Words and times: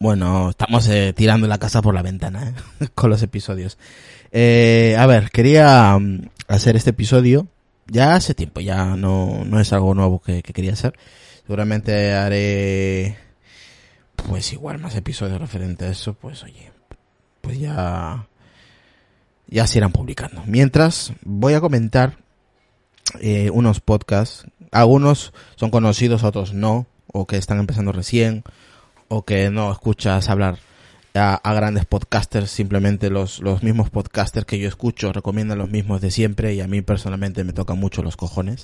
Bueno, 0.00 0.48
estamos 0.48 0.88
eh, 0.88 1.12
tirando 1.14 1.46
la 1.46 1.58
casa 1.58 1.82
por 1.82 1.94
la 1.94 2.00
ventana 2.00 2.54
¿eh? 2.80 2.88
con 2.94 3.10
los 3.10 3.22
episodios. 3.22 3.76
Eh, 4.32 4.96
a 4.98 5.04
ver, 5.04 5.30
quería 5.30 5.98
mm, 5.98 6.30
hacer 6.48 6.74
este 6.74 6.90
episodio 6.90 7.48
ya 7.86 8.14
hace 8.14 8.32
tiempo, 8.32 8.62
ya 8.62 8.96
no, 8.96 9.44
no 9.44 9.60
es 9.60 9.74
algo 9.74 9.92
nuevo 9.94 10.18
que, 10.22 10.42
que 10.42 10.54
quería 10.54 10.72
hacer. 10.72 10.94
Seguramente 11.42 12.14
haré 12.14 13.18
pues 14.16 14.54
igual 14.54 14.78
más 14.78 14.96
episodios 14.96 15.38
referentes 15.38 15.86
a 15.86 15.92
eso, 15.92 16.14
pues 16.14 16.42
oye, 16.44 16.72
pues 17.42 17.58
ya 17.58 18.26
ya 19.48 19.66
se 19.66 19.80
irán 19.80 19.92
publicando. 19.92 20.42
Mientras 20.46 21.12
voy 21.22 21.52
a 21.52 21.60
comentar 21.60 22.16
eh, 23.20 23.50
unos 23.50 23.80
podcasts, 23.80 24.46
algunos 24.72 25.34
son 25.56 25.70
conocidos, 25.70 26.24
otros 26.24 26.54
no, 26.54 26.86
o 27.12 27.26
que 27.26 27.36
están 27.36 27.58
empezando 27.58 27.92
recién, 27.92 28.44
o 29.10 29.24
que 29.24 29.50
no 29.50 29.72
escuchas 29.72 30.30
hablar 30.30 30.58
a, 31.14 31.54
grandes 31.54 31.84
podcasters, 31.84 32.48
simplemente 32.48 33.10
los, 33.10 33.40
los 33.40 33.64
mismos 33.64 33.90
podcasters 33.90 34.46
que 34.46 34.58
yo 34.58 34.68
escucho 34.68 35.12
recomiendan 35.12 35.58
los 35.58 35.68
mismos 35.68 36.00
de 36.00 36.12
siempre 36.12 36.54
y 36.54 36.60
a 36.60 36.68
mí 36.68 36.80
personalmente 36.82 37.42
me 37.42 37.52
tocan 37.52 37.78
mucho 37.78 38.02
los 38.04 38.16
cojones. 38.16 38.62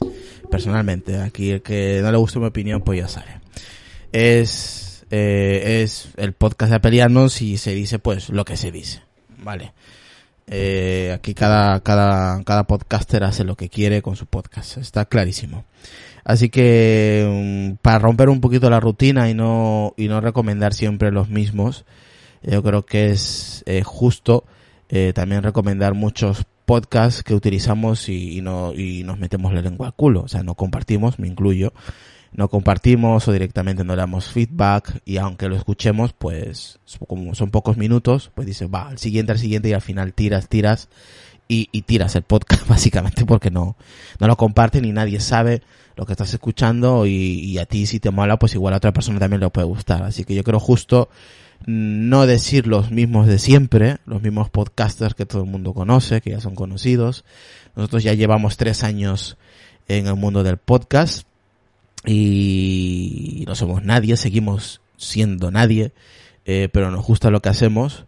Personalmente, 0.49 1.19
aquí 1.19 1.51
el 1.51 1.63
que 1.63 1.99
no 2.01 2.13
le 2.13 2.17
guste 2.17 2.39
mi 2.39 2.47
opinión, 2.47 2.83
pues 2.83 3.01
ya 3.01 3.09
sabe. 3.09 3.41
Es, 4.13 5.05
eh, 5.11 5.83
es 5.83 6.11
el 6.17 6.33
podcast 6.33 6.71
de 6.71 6.77
Apelianos 6.77 7.43
y 7.43 7.59
se 7.59 7.75
dice 7.75 7.99
pues 7.99 8.29
lo 8.31 8.45
que 8.45 8.57
se 8.57 8.71
dice. 8.71 9.03
Vale. 9.39 9.73
Eh, 10.47 11.11
aquí 11.13 11.35
cada, 11.35 11.81
cada, 11.81 12.45
cada 12.45 12.69
podcaster 12.69 13.25
hace 13.25 13.43
lo 13.43 13.57
que 13.57 13.69
quiere 13.69 14.01
con 14.01 14.15
su 14.15 14.27
podcast. 14.27 14.77
Está 14.77 15.07
clarísimo. 15.07 15.65
Así 16.27 16.49
que, 16.49 17.25
um, 17.25 17.77
para 17.77 18.01
romper 18.01 18.29
un 18.31 18.41
poquito 18.41 18.69
la 18.69 18.81
rutina 18.81 19.31
y 19.31 19.35
no, 19.35 19.95
y 19.97 20.09
no 20.09 20.21
recomendar 20.21 20.75
siempre 20.75 21.13
los 21.13 21.29
mismos, 21.29 21.85
yo 22.43 22.65
creo 22.65 22.85
que 22.85 23.11
es 23.11 23.63
eh, 23.67 23.85
justo 23.85 24.45
eh, 24.89 25.13
también 25.15 25.45
recomendar 25.45 25.95
muchos 25.95 26.45
podcasts 26.65 27.23
que 27.23 27.33
utilizamos 27.33 28.09
y, 28.09 28.41
no, 28.41 28.75
y 28.75 29.05
nos 29.05 29.21
metemos 29.21 29.53
la 29.53 29.63
lengua 29.63 29.87
al 29.87 29.95
culo. 29.95 30.23
O 30.23 30.29
sea, 30.29 30.43
no 30.43 30.57
compartimos, 30.57 31.21
me 31.21 31.29
incluyo. 31.29 31.73
No 32.33 32.49
compartimos 32.49 33.29
o 33.29 33.33
directamente 33.33 33.85
no 33.85 33.95
damos 33.95 34.27
feedback 34.27 35.01
y 35.05 35.19
aunque 35.19 35.49
lo 35.49 35.55
escuchemos, 35.55 36.13
pues 36.13 36.81
como 37.07 37.37
son 37.37 37.53
pocos 37.53 37.77
minutos, 37.77 38.33
pues 38.35 38.49
dice, 38.49 38.67
va, 38.67 38.89
al 38.89 38.99
siguiente, 38.99 39.31
al 39.31 39.39
siguiente 39.39 39.69
y 39.69 39.75
al 39.75 39.81
final 39.81 40.13
tiras, 40.13 40.49
tiras 40.49 40.89
y, 41.49 41.69
y 41.73 41.83
tiras 41.83 42.17
el 42.17 42.23
podcast 42.23 42.67
básicamente 42.69 43.25
porque 43.25 43.51
no, 43.51 43.77
no 44.19 44.27
lo 44.27 44.37
comparten 44.37 44.85
y 44.85 44.93
nadie 44.93 45.21
sabe 45.21 45.63
lo 45.97 46.05
que 46.05 46.13
estás 46.13 46.33
escuchando 46.33 47.07
y, 47.07 47.11
y 47.13 47.59
a 47.59 47.67
ti 47.67 47.87
si 47.87 48.01
te 48.01 48.11
mola, 48.11 48.39
pues 48.39 48.55
igual 48.55 48.75
a 48.75 48.79
otra 48.79 48.93
persona 48.93 49.19
también 49.19 49.41
le 49.41 49.51
puede 49.51 49.67
gustar. 49.67 50.03
Así 50.03 50.25
que 50.25 50.35
yo 50.35 50.45
creo 50.45 50.61
justo 50.61 51.09
no 51.65 52.27
decir 52.27 52.67
los 52.67 52.91
mismos 52.91 53.27
de 53.27 53.39
siempre, 53.39 53.97
los 54.05 54.23
mismos 54.23 54.51
podcasters 54.51 55.15
que 55.15 55.27
todo 55.27 55.43
el 55.43 55.51
mundo 55.51 55.73
conoce, 55.73 56.21
que 56.21 56.31
ya 56.31 56.41
son 56.41 56.55
conocidos. 56.55 57.25
Nosotros 57.75 58.03
ya 58.03 58.13
llevamos 58.13 58.57
tres 58.57 58.85
años 58.85 59.39
en 59.89 60.07
el 60.07 60.17
mundo 60.17 60.43
del 60.43 60.59
podcast 60.59 61.27
y 62.05 63.45
no 63.47 63.55
somos 63.55 63.83
nadie, 63.83 64.17
seguimos 64.17 64.81
siendo 64.97 65.51
nadie, 65.51 65.93
eh, 66.45 66.69
pero 66.73 66.91
nos 66.91 67.05
gusta 67.05 67.31
lo 67.31 67.41
que 67.41 67.49
hacemos 67.49 68.05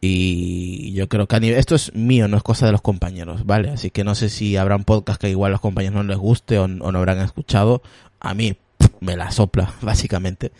y 0.00 0.92
yo 0.92 1.08
creo 1.08 1.28
que 1.28 1.36
a 1.36 1.40
nivel, 1.40 1.58
esto 1.58 1.74
es 1.74 1.94
mío, 1.94 2.28
no 2.28 2.36
es 2.36 2.42
cosa 2.42 2.66
de 2.66 2.72
los 2.72 2.82
compañeros, 2.82 3.44
¿vale? 3.44 3.70
Así 3.70 3.90
que 3.90 4.04
no 4.04 4.14
sé 4.14 4.30
si 4.30 4.56
habrán 4.56 4.84
podcast 4.84 5.20
que 5.20 5.28
igual 5.28 5.52
los 5.52 5.60
compañeros 5.60 5.96
no 5.96 6.02
les 6.04 6.18
guste 6.18 6.58
o, 6.58 6.64
o 6.64 6.68
no 6.68 6.98
habrán 6.98 7.18
escuchado, 7.18 7.82
a 8.18 8.34
mí 8.34 8.56
me 9.00 9.16
la 9.16 9.30
sopla, 9.30 9.74
básicamente. 9.82 10.52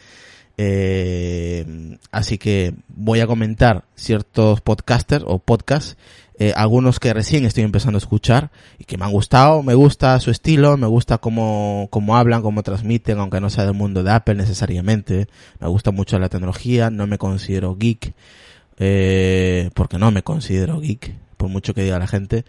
Eh, 0.62 1.96
así 2.12 2.36
que 2.36 2.74
voy 2.88 3.20
a 3.20 3.26
comentar 3.26 3.84
ciertos 3.94 4.60
podcasters 4.60 5.24
o 5.26 5.38
podcasts, 5.38 5.96
eh, 6.38 6.52
algunos 6.54 7.00
que 7.00 7.14
recién 7.14 7.46
estoy 7.46 7.64
empezando 7.64 7.96
a 7.96 8.00
escuchar 8.00 8.50
y 8.78 8.84
que 8.84 8.98
me 8.98 9.06
han 9.06 9.12
gustado, 9.12 9.62
me 9.62 9.72
gusta 9.72 10.20
su 10.20 10.30
estilo, 10.30 10.76
me 10.76 10.86
gusta 10.86 11.16
cómo, 11.16 11.88
cómo 11.90 12.16
hablan, 12.16 12.42
cómo 12.42 12.62
transmiten, 12.62 13.18
aunque 13.18 13.40
no 13.40 13.48
sea 13.48 13.64
del 13.64 13.72
mundo 13.72 14.02
de 14.02 14.10
Apple 14.10 14.34
necesariamente, 14.34 15.28
me 15.60 15.68
gusta 15.68 15.92
mucho 15.92 16.18
la 16.18 16.28
tecnología, 16.28 16.90
no 16.90 17.06
me 17.06 17.16
considero 17.16 17.76
geek, 17.76 18.14
eh, 18.82 19.70
porque 19.74 19.98
no 19.98 20.10
me 20.10 20.22
considero 20.22 20.80
geek, 20.80 21.14
por 21.36 21.50
mucho 21.50 21.74
que 21.74 21.82
diga 21.82 21.98
la 21.98 22.06
gente. 22.06 22.44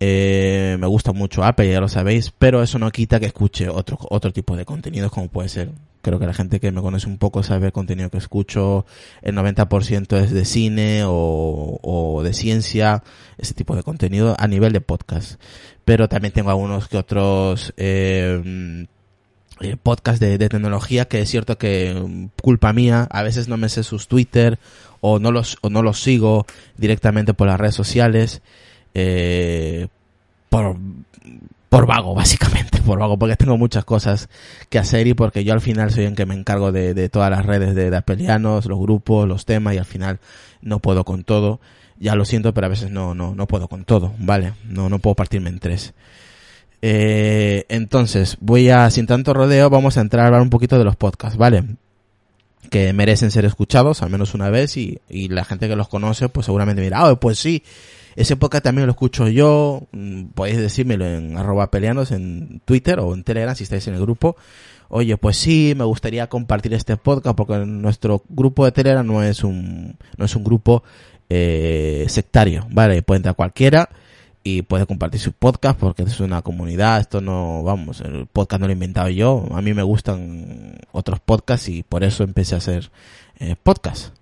Eh, 0.00 0.78
me 0.80 0.86
gusta 0.88 1.12
mucho 1.12 1.44
Apple, 1.44 1.70
ya 1.70 1.78
lo 1.78 1.88
sabéis, 1.88 2.32
pero 2.36 2.62
eso 2.62 2.78
no 2.80 2.90
quita 2.90 3.20
que 3.20 3.26
escuche 3.26 3.68
otro, 3.68 3.98
otro 4.10 4.32
tipo 4.32 4.56
de 4.56 4.64
contenidos 4.64 5.12
como 5.12 5.28
puede 5.28 5.48
ser. 5.48 5.70
Creo 6.00 6.18
que 6.18 6.26
la 6.26 6.34
gente 6.34 6.58
que 6.58 6.72
me 6.72 6.80
conoce 6.80 7.06
un 7.06 7.18
poco 7.18 7.44
sabe 7.44 7.66
el 7.66 7.72
contenido 7.72 8.10
que 8.10 8.18
escucho, 8.18 8.86
el 9.20 9.36
90% 9.36 10.16
es 10.16 10.32
de 10.32 10.44
cine 10.44 11.02
o, 11.06 12.20
de 12.24 12.32
ciencia, 12.32 13.04
ese 13.38 13.54
tipo 13.54 13.76
de 13.76 13.84
contenido 13.84 14.34
a 14.38 14.48
nivel 14.48 14.72
de 14.72 14.80
podcast. 14.80 15.40
Pero 15.84 16.08
también 16.08 16.32
tengo 16.32 16.50
algunos 16.50 16.88
que 16.88 16.96
otros, 16.96 17.72
eh, 17.76 18.86
eh, 19.60 19.76
podcast 19.80 20.20
de, 20.20 20.38
de, 20.38 20.48
tecnología 20.48 21.04
que 21.04 21.20
es 21.20 21.30
cierto 21.30 21.58
que 21.58 22.28
culpa 22.42 22.72
mía 22.72 23.06
a 23.10 23.22
veces 23.22 23.46
no 23.46 23.56
me 23.56 23.68
sé 23.68 23.84
sus 23.84 24.08
Twitter 24.08 24.58
o 25.02 25.18
no 25.18 25.32
los 25.32 25.58
o 25.60 25.68
no 25.68 25.82
los 25.82 26.00
sigo 26.00 26.46
directamente 26.78 27.34
por 27.34 27.48
las 27.48 27.60
redes 27.60 27.74
sociales 27.74 28.40
eh, 28.94 29.88
por, 30.48 30.76
por 31.68 31.86
vago, 31.86 32.14
básicamente, 32.14 32.80
por 32.80 32.98
vago, 32.98 33.18
porque 33.18 33.36
tengo 33.36 33.58
muchas 33.58 33.84
cosas 33.84 34.28
que 34.70 34.78
hacer 34.78 35.06
y 35.06 35.14
porque 35.14 35.44
yo 35.44 35.52
al 35.52 35.60
final 35.60 35.90
soy 35.90 36.04
el 36.04 36.14
que 36.14 36.24
me 36.24 36.34
encargo 36.34 36.72
de, 36.72 36.94
de 36.94 37.08
todas 37.08 37.30
las 37.30 37.44
redes 37.44 37.74
de, 37.74 37.90
de 37.90 37.96
Apelianos, 37.96 38.66
los 38.66 38.78
grupos, 38.78 39.28
los 39.28 39.44
temas 39.44 39.74
y 39.74 39.78
al 39.78 39.84
final 39.84 40.20
no 40.62 40.78
puedo 40.78 41.04
con 41.04 41.24
todo. 41.24 41.60
Ya 41.98 42.14
lo 42.14 42.24
siento, 42.24 42.54
pero 42.54 42.66
a 42.66 42.70
veces 42.70 42.90
no, 42.90 43.14
no, 43.14 43.34
no 43.34 43.46
puedo 43.46 43.68
con 43.68 43.84
todo, 43.84 44.12
¿vale? 44.18 44.54
No, 44.64 44.88
no 44.88 44.98
puedo 44.98 45.14
partirme 45.14 45.50
en 45.50 45.58
tres. 45.58 45.94
Eh, 46.80 47.64
entonces, 47.68 48.36
voy 48.40 48.70
a, 48.70 48.90
sin 48.90 49.06
tanto 49.06 49.34
rodeo, 49.34 49.70
vamos 49.70 49.96
a 49.96 50.00
entrar 50.00 50.24
a 50.24 50.26
hablar 50.26 50.42
un 50.42 50.50
poquito 50.50 50.78
de 50.78 50.84
los 50.84 50.96
podcasts, 50.96 51.38
¿vale? 51.38 51.64
Que 52.72 52.92
merecen 52.94 53.30
ser 53.30 53.44
escuchados 53.44 54.02
al 54.02 54.10
menos 54.10 54.34
una 54.34 54.48
vez 54.48 54.76
y, 54.78 54.98
y 55.08 55.28
la 55.28 55.44
gente 55.44 55.68
que 55.68 55.76
los 55.76 55.88
conoce, 55.88 56.28
pues 56.30 56.46
seguramente 56.46 56.80
dirá, 56.80 57.08
oh, 57.08 57.20
pues 57.20 57.38
sí, 57.38 57.62
ese 58.16 58.36
podcast 58.36 58.64
también 58.64 58.86
lo 58.86 58.92
escucho 58.92 59.28
yo, 59.28 59.82
podéis 60.34 60.58
decírmelo 60.58 61.06
en 61.06 61.36
arroba 61.36 61.70
peleanos 61.70 62.10
en 62.10 62.60
Twitter 62.64 62.98
o 63.00 63.14
en 63.14 63.24
Telegram 63.24 63.54
si 63.54 63.64
estáis 63.64 63.86
en 63.88 63.94
el 63.94 64.00
grupo. 64.00 64.36
Oye, 64.88 65.16
pues 65.16 65.38
sí, 65.38 65.74
me 65.76 65.84
gustaría 65.84 66.26
compartir 66.28 66.74
este 66.74 66.96
podcast 66.96 67.36
porque 67.36 67.58
nuestro 67.64 68.22
grupo 68.28 68.64
de 68.64 68.72
Telegram 68.72 69.06
no 69.06 69.22
es 69.22 69.44
un, 69.44 69.96
no 70.18 70.24
es 70.24 70.36
un 70.36 70.44
grupo 70.44 70.82
eh, 71.30 72.04
sectario, 72.08 72.66
¿vale? 72.70 73.02
Puede 73.02 73.18
entrar 73.18 73.34
cualquiera 73.34 73.88
y 74.44 74.62
puede 74.62 74.86
compartir 74.86 75.20
su 75.20 75.32
podcast 75.32 75.78
porque 75.78 76.02
es 76.02 76.20
una 76.20 76.42
comunidad, 76.42 77.00
esto 77.00 77.20
no, 77.22 77.62
vamos, 77.62 78.02
el 78.02 78.26
podcast 78.26 78.60
no 78.60 78.66
lo 78.66 78.72
he 78.72 78.74
inventado 78.74 79.08
yo, 79.08 79.46
a 79.52 79.62
mí 79.62 79.72
me 79.72 79.82
gustan 79.82 80.71
otros 80.92 81.20
podcasts 81.20 81.68
y 81.68 81.82
por 81.82 82.04
eso 82.04 82.24
empecé 82.24 82.54
a 82.54 82.58
hacer 82.58 82.90
eh, 83.38 83.56
podcast 83.60 84.14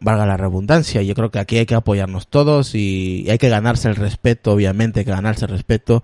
valga 0.00 0.26
la 0.26 0.36
redundancia. 0.36 1.02
Yo 1.02 1.14
creo 1.14 1.30
que 1.30 1.38
aquí 1.38 1.58
hay 1.58 1.66
que 1.66 1.74
apoyarnos 1.74 2.26
todos 2.26 2.74
y 2.74 3.26
hay 3.30 3.38
que 3.38 3.48
ganarse 3.48 3.88
el 3.88 3.96
respeto, 3.96 4.52
obviamente, 4.52 5.00
hay 5.00 5.04
que 5.04 5.12
ganarse 5.12 5.44
el 5.44 5.50
respeto, 5.50 6.02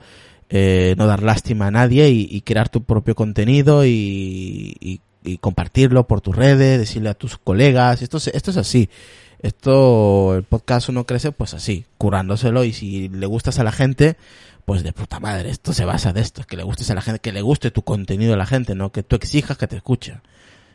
eh, 0.48 0.94
no 0.96 1.06
dar 1.06 1.22
lástima 1.22 1.66
a 1.66 1.70
nadie 1.70 2.10
y, 2.10 2.40
crear 2.42 2.68
tu 2.68 2.84
propio 2.84 3.14
contenido 3.14 3.84
y, 3.84 4.76
y, 4.80 5.00
y, 5.24 5.38
compartirlo 5.38 6.06
por 6.06 6.20
tus 6.20 6.36
redes, 6.36 6.78
decirle 6.78 7.08
a 7.08 7.14
tus 7.14 7.38
colegas. 7.38 8.02
Esto, 8.02 8.18
esto 8.18 8.50
es 8.50 8.56
así. 8.56 8.88
Esto, 9.40 10.34
el 10.36 10.44
podcast 10.44 10.88
uno 10.88 11.04
crece 11.04 11.32
pues 11.32 11.52
así, 11.54 11.84
curándoselo 11.98 12.64
y 12.64 12.72
si 12.72 13.08
le 13.08 13.26
gustas 13.26 13.58
a 13.58 13.64
la 13.64 13.72
gente, 13.72 14.16
pues 14.66 14.82
de 14.82 14.92
puta 14.92 15.20
madre, 15.20 15.50
esto 15.50 15.72
se 15.72 15.84
basa 15.84 16.12
de 16.12 16.20
esto, 16.20 16.42
que 16.44 16.56
le 16.56 16.64
gustes 16.64 16.90
a 16.90 16.94
la 16.94 17.00
gente, 17.00 17.20
que 17.20 17.32
le 17.32 17.40
guste 17.40 17.70
tu 17.70 17.82
contenido 17.82 18.34
a 18.34 18.36
la 18.36 18.46
gente, 18.46 18.74
no 18.74 18.90
que 18.90 19.04
tú 19.04 19.14
exijas 19.14 19.56
que 19.56 19.68
te 19.68 19.76
escuchen. 19.76 20.20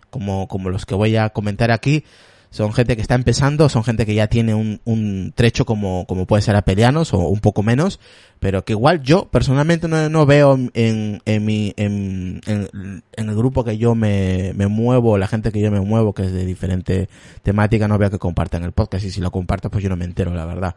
Como, 0.09 0.47
como 0.47 0.69
los 0.69 0.85
que 0.85 0.95
voy 0.95 1.17
a 1.17 1.29
comentar 1.29 1.71
aquí, 1.71 2.05
son 2.51 2.71
gente 2.71 2.95
que 2.95 3.01
está 3.01 3.15
empezando, 3.15 3.67
son 3.67 3.83
gente 3.83 4.05
que 4.05 4.13
ya 4.13 4.27
tiene 4.27 4.53
un, 4.53 4.79
un 4.85 5.33
trecho 5.35 5.65
como, 5.65 6.05
como 6.07 6.25
puede 6.25 6.41
ser 6.41 6.55
apelianos 6.55 7.13
o 7.13 7.19
un 7.19 7.41
poco 7.41 7.63
menos, 7.63 7.99
pero 8.39 8.63
que 8.63 8.71
igual 8.73 9.01
yo 9.03 9.25
personalmente 9.29 9.89
no, 9.89 10.07
no 10.07 10.25
veo 10.25 10.57
en, 10.73 11.21
en 11.25 11.45
mi, 11.45 11.73
en, 11.75 12.39
en, 12.45 13.03
en, 13.13 13.29
el 13.29 13.35
grupo 13.35 13.65
que 13.65 13.77
yo 13.77 13.93
me, 13.93 14.53
me 14.55 14.67
muevo, 14.67 15.17
la 15.17 15.27
gente 15.27 15.51
que 15.51 15.59
yo 15.59 15.69
me 15.69 15.81
muevo, 15.81 16.13
que 16.13 16.23
es 16.23 16.31
de 16.31 16.45
diferente 16.45 17.09
temática, 17.43 17.89
no 17.89 17.97
veo 17.97 18.09
que 18.09 18.19
compartan 18.19 18.63
el 18.63 18.71
podcast 18.71 19.03
y 19.03 19.11
si 19.11 19.19
lo 19.19 19.31
comparto 19.31 19.69
pues 19.69 19.83
yo 19.83 19.89
no 19.89 19.97
me 19.97 20.05
entero, 20.05 20.33
la 20.33 20.45
verdad. 20.45 20.75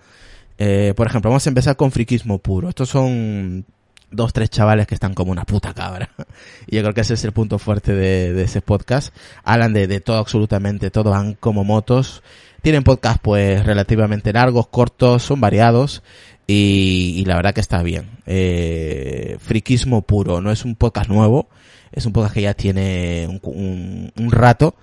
Eh, 0.58 0.94
por 0.96 1.06
ejemplo, 1.06 1.30
vamos 1.30 1.46
a 1.46 1.50
empezar 1.50 1.76
con 1.76 1.90
friquismo 1.90 2.38
puro. 2.38 2.68
Estos 2.68 2.88
son 2.88 3.64
dos, 4.10 4.32
tres 4.32 4.50
chavales 4.50 4.86
que 4.86 4.94
están 4.94 5.14
como 5.14 5.32
una 5.32 5.44
puta 5.44 5.74
cabra. 5.74 6.10
Y 6.66 6.76
yo 6.76 6.82
creo 6.82 6.94
que 6.94 7.02
ese 7.02 7.14
es 7.14 7.24
el 7.24 7.32
punto 7.32 7.58
fuerte 7.58 7.94
de, 7.94 8.42
ese 8.42 8.60
podcast. 8.60 9.14
Hablan 9.42 9.72
de, 9.72 9.86
de, 9.86 10.00
todo, 10.00 10.18
absolutamente 10.18 10.90
todo, 10.90 11.10
van 11.10 11.34
como 11.34 11.64
motos. 11.64 12.22
Tienen 12.62 12.82
podcast 12.84 13.20
pues 13.20 13.64
relativamente 13.64 14.32
largos, 14.32 14.68
cortos, 14.68 15.22
son 15.22 15.40
variados. 15.40 16.02
Y, 16.46 17.14
y 17.16 17.24
la 17.24 17.36
verdad 17.36 17.54
que 17.54 17.60
está 17.60 17.82
bien. 17.82 18.10
Eh, 18.26 19.36
friquismo 19.40 20.02
puro, 20.02 20.40
no 20.40 20.50
es 20.50 20.64
un 20.64 20.74
podcast 20.74 21.08
nuevo. 21.10 21.48
Es 21.92 22.06
un 22.06 22.12
podcast 22.12 22.34
que 22.34 22.42
ya 22.42 22.54
tiene 22.54 23.26
un, 23.28 23.40
un, 23.42 24.12
un 24.16 24.30
rato. 24.32 24.74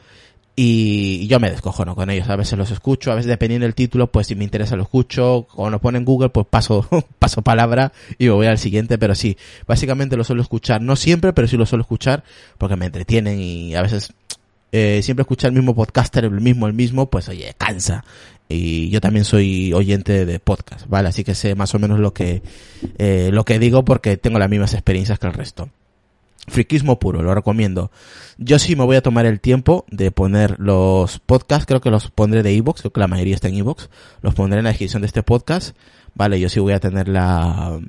Y 0.56 1.28
yo 1.28 1.40
me 1.40 1.50
descojono 1.50 1.96
con 1.96 2.10
ellos. 2.10 2.30
A 2.30 2.36
veces 2.36 2.58
los 2.58 2.72
escucho, 2.72 3.12
a 3.12 3.16
veces 3.16 3.30
dependiendo 3.30 3.66
del 3.66 3.76
título, 3.76 4.12
pues 4.12 4.28
si 4.28 4.36
me 4.36 4.44
interesa 4.44 4.76
lo 4.76 4.84
escucho. 4.84 5.48
Cuando 5.54 5.72
lo 5.72 5.80
pone 5.80 5.98
en 5.98 6.06
Google, 6.06 6.30
pues 6.30 6.46
paso, 6.48 6.86
paso 7.20 7.42
palabra 7.42 7.94
y 8.18 8.26
me 8.26 8.32
voy 8.32 8.48
al 8.48 8.58
siguiente. 8.58 8.98
Pero 8.98 9.16
sí, 9.16 9.38
básicamente 9.66 10.18
lo 10.18 10.24
suelo 10.24 10.42
escuchar. 10.42 10.82
No 10.82 10.96
siempre, 10.96 11.34
pero 11.34 11.48
sí 11.48 11.58
lo 11.58 11.66
suelo 11.66 11.84
escuchar 11.84 12.24
porque 12.58 12.76
me 12.76 12.88
entretienen 12.88 13.40
y 13.40 13.76
a 13.76 13.82
veces 13.82 14.14
eh, 14.72 15.02
siempre 15.04 15.22
escuchar 15.22 15.50
el 15.50 15.56
mismo 15.56 15.74
podcaster, 15.74 16.26
el 16.26 16.42
mismo, 16.42 16.68
el 16.68 16.74
mismo, 16.74 17.10
pues 17.10 17.30
oye, 17.30 17.54
cansa. 17.58 18.04
Y 18.50 18.90
yo 18.90 19.00
también 19.00 19.24
soy 19.24 19.72
oyente 19.72 20.26
de 20.26 20.40
podcast, 20.40 20.86
¿vale? 20.88 21.08
Así 21.08 21.24
que 21.24 21.36
sé 21.36 21.56
más 21.56 21.74
o 21.74 21.80
menos 21.80 22.00
lo 22.00 22.14
que, 22.14 22.42
eh, 22.98 23.30
lo 23.32 23.46
que 23.46 23.60
digo 23.60 23.86
porque 23.86 24.18
tengo 24.18 24.40
las 24.40 24.50
mismas 24.50 24.74
experiencias 24.74 25.18
que 25.18 25.28
el 25.28 25.34
resto. 25.34 25.70
Friquismo 26.48 27.00
puro, 27.00 27.22
lo 27.22 27.36
recomiendo. 27.36 27.92
Yo 28.38 28.58
sí 28.58 28.76
me 28.76 28.84
voy 28.84 28.96
a 28.96 29.02
tomar 29.02 29.26
el 29.26 29.40
tiempo 29.40 29.86
de 29.92 30.12
poner 30.12 30.60
los 30.60 31.20
podcasts, 31.20 31.66
creo 31.66 31.82
que 31.82 31.92
los 31.92 32.10
pondré 32.10 32.42
de 32.42 32.54
iVoox, 32.54 32.82
creo 32.82 32.92
que 32.92 33.00
la 33.00 33.08
mayoría 33.08 33.36
está 33.36 33.48
en 33.48 33.56
iVoox, 33.56 33.90
los 34.22 34.34
pondré 34.34 34.58
en 34.58 34.64
la 34.64 34.72
descripción 34.72 35.04
de 35.04 35.06
este 35.06 35.22
podcast, 35.22 35.76
vale, 36.16 36.40
yo 36.40 36.50
sí 36.50 36.60
voy 36.60 36.74
a 36.74 36.80
tener 36.80 37.08
la, 37.08 37.80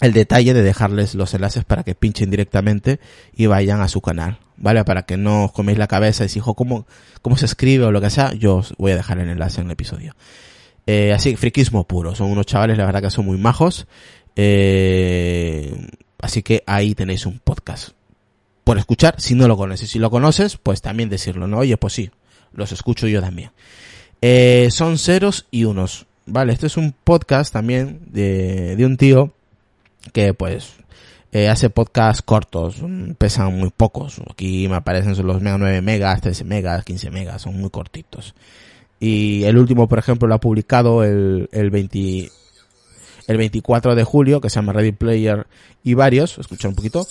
el 0.00 0.12
detalle 0.12 0.54
de 0.54 0.62
dejarles 0.62 1.14
los 1.14 1.34
enlaces 1.34 1.64
para 1.64 1.84
que 1.84 1.94
pinchen 1.94 2.30
directamente 2.30 3.00
y 3.34 3.46
vayan 3.46 3.82
a 3.82 3.88
su 3.88 4.00
canal, 4.00 4.38
¿vale? 4.56 4.82
Para 4.84 5.02
que 5.02 5.18
no 5.18 5.44
os 5.44 5.52
coméis 5.52 5.78
la 5.78 5.86
cabeza 5.86 6.24
y 6.24 6.30
si, 6.30 6.38
hijo, 6.38 6.54
¿cómo, 6.54 6.86
cómo 7.20 7.36
se 7.36 7.44
escribe 7.44 7.84
o 7.84 7.92
lo 7.92 8.00
que 8.00 8.10
sea, 8.10 8.32
yo 8.32 8.56
os 8.56 8.74
voy 8.78 8.92
a 8.92 8.96
dejar 8.96 9.18
el 9.18 9.28
enlace 9.28 9.60
en 9.60 9.66
el 9.66 9.72
episodio. 9.72 10.16
Eh, 10.86 11.12
así, 11.12 11.36
friquismo 11.36 11.86
puro, 11.86 12.14
son 12.14 12.30
unos 12.30 12.46
chavales, 12.46 12.78
la 12.78 12.86
verdad 12.86 13.02
que 13.02 13.10
son 13.10 13.26
muy 13.26 13.36
majos, 13.36 13.86
eh, 14.34 15.88
Así 16.22 16.42
que 16.42 16.64
ahí 16.66 16.94
tenéis 16.94 17.26
un 17.26 17.38
podcast. 17.38 17.90
Por 18.64 18.78
escuchar, 18.78 19.20
si 19.20 19.34
no 19.34 19.46
lo 19.48 19.56
conoces. 19.58 19.90
Si 19.90 19.98
lo 19.98 20.08
conoces, 20.08 20.56
pues 20.56 20.80
también 20.80 21.10
decirlo, 21.10 21.46
¿no? 21.46 21.58
Oye, 21.58 21.76
pues 21.76 21.92
sí, 21.92 22.10
los 22.54 22.72
escucho 22.72 23.06
yo 23.08 23.20
también. 23.20 23.50
Eh, 24.22 24.68
son 24.70 24.96
ceros 24.96 25.46
y 25.50 25.64
unos. 25.64 26.06
Vale, 26.24 26.54
este 26.54 26.68
es 26.68 26.76
un 26.76 26.92
podcast 26.92 27.52
también 27.52 28.00
de, 28.06 28.76
de 28.76 28.86
un 28.86 28.96
tío 28.96 29.32
que 30.12 30.32
pues 30.32 30.74
eh, 31.32 31.48
hace 31.48 31.70
podcasts 31.70 32.22
cortos, 32.22 32.76
pesan 33.16 33.58
muy 33.58 33.70
pocos. 33.70 34.20
Aquí 34.30 34.68
me 34.68 34.76
aparecen 34.76 35.14
los 35.26 35.40
9 35.42 35.80
megas, 35.80 36.20
13 36.20 36.44
megas, 36.44 36.84
15 36.84 37.10
megas, 37.10 37.42
son 37.42 37.58
muy 37.58 37.70
cortitos. 37.70 38.34
Y 39.00 39.42
el 39.44 39.58
último, 39.58 39.88
por 39.88 39.98
ejemplo, 39.98 40.28
lo 40.28 40.34
ha 40.34 40.40
publicado 40.40 41.02
el, 41.02 41.48
el 41.50 41.70
20, 41.70 42.30
el 43.26 43.36
24 43.36 43.94
de 43.94 44.04
julio, 44.04 44.40
que 44.40 44.50
se 44.50 44.56
llama 44.56 44.72
Ready 44.72 44.92
Player 44.92 45.46
y 45.82 45.94
varios. 45.94 46.38
Escuchar 46.38 46.70
un 46.70 46.76
poquito. 46.76 47.06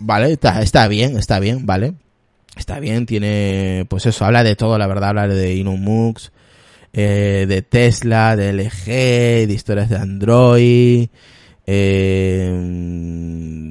Vale, 0.00 0.32
está, 0.32 0.62
está 0.62 0.88
bien, 0.88 1.16
está 1.16 1.38
bien, 1.40 1.66
vale. 1.66 1.94
Está 2.56 2.78
bien, 2.78 3.06
tiene, 3.06 3.86
pues 3.88 4.06
eso, 4.06 4.24
habla 4.24 4.44
de 4.44 4.54
todo, 4.54 4.78
la 4.78 4.86
verdad, 4.86 5.10
habla 5.10 5.26
de 5.26 5.54
Inumux, 5.54 6.30
eh, 6.92 7.46
de 7.48 7.62
Tesla, 7.62 8.36
de 8.36 8.52
LG, 8.52 8.86
de 9.48 9.52
historias 9.52 9.88
de 9.88 9.96
Android, 9.96 11.08
eh, 11.66 12.52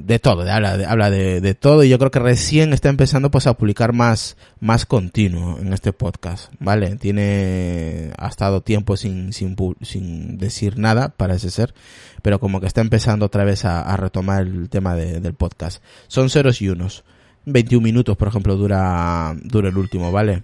de 0.04 0.18
todo, 0.18 0.50
habla, 0.50 0.76
de, 0.76 0.84
habla 0.84 1.10
de, 1.10 1.40
de, 1.40 1.54
todo 1.54 1.84
y 1.84 1.88
yo 1.88 1.98
creo 1.98 2.10
que 2.10 2.18
recién 2.18 2.72
está 2.72 2.88
empezando 2.88 3.30
pues 3.30 3.46
a 3.46 3.54
publicar 3.54 3.92
más, 3.92 4.36
más 4.58 4.84
continuo 4.84 5.58
en 5.60 5.72
este 5.72 5.92
podcast, 5.92 6.52
¿vale? 6.58 6.96
Tiene, 6.96 8.10
ha 8.18 8.26
estado 8.26 8.62
tiempo 8.62 8.96
sin, 8.96 9.32
sin, 9.32 9.56
sin 9.82 10.38
decir 10.38 10.76
nada, 10.76 11.10
parece 11.10 11.50
ser, 11.50 11.72
pero 12.20 12.40
como 12.40 12.60
que 12.60 12.66
está 12.66 12.80
empezando 12.80 13.26
otra 13.26 13.44
vez 13.44 13.64
a, 13.64 13.80
a 13.82 13.96
retomar 13.96 14.42
el 14.42 14.68
tema 14.68 14.96
de, 14.96 15.20
del 15.20 15.34
podcast. 15.34 15.82
Son 16.08 16.30
ceros 16.30 16.60
y 16.60 16.68
unos. 16.68 17.04
21 17.46 17.82
minutos, 17.82 18.16
por 18.16 18.28
ejemplo, 18.28 18.56
dura, 18.56 19.36
dura 19.42 19.68
el 19.68 19.76
último, 19.76 20.10
¿vale? 20.10 20.42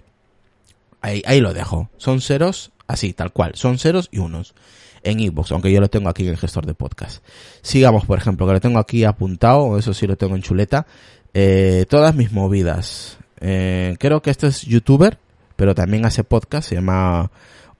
Ahí, 1.01 1.21
ahí 1.25 1.41
lo 1.41 1.53
dejo. 1.53 1.89
Son 1.97 2.21
ceros, 2.21 2.71
así, 2.87 3.11
tal 3.11 3.33
cual. 3.33 3.53
Son 3.55 3.79
ceros 3.79 4.07
y 4.11 4.19
unos 4.19 4.53
en 5.03 5.19
iVoox, 5.19 5.51
aunque 5.51 5.71
yo 5.71 5.79
lo 5.81 5.89
tengo 5.89 6.09
aquí 6.09 6.23
en 6.23 6.29
el 6.29 6.37
gestor 6.37 6.65
de 6.65 6.73
podcast. 6.73 7.23
Sigamos, 7.61 8.05
por 8.05 8.17
ejemplo, 8.17 8.47
que 8.47 8.53
lo 8.53 8.61
tengo 8.61 8.79
aquí 8.79 9.03
apuntado, 9.03 9.77
eso 9.77 9.93
sí 9.93 10.07
lo 10.07 10.17
tengo 10.17 10.35
en 10.35 10.41
chuleta, 10.41 10.85
eh, 11.33 11.85
todas 11.89 12.15
mis 12.15 12.31
movidas. 12.31 13.17
Eh, 13.39 13.95
creo 13.99 14.21
que 14.21 14.29
este 14.29 14.47
es 14.47 14.61
youtuber, 14.61 15.17
pero 15.55 15.75
también 15.75 16.05
hace 16.05 16.23
podcast, 16.23 16.69
se 16.69 16.75
llama 16.75 17.31